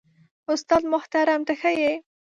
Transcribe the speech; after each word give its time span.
استاد 0.51 0.83
محترم 0.93 1.41
ته 1.47 1.53
ښه 1.59 1.71
يې؟ 1.81 1.93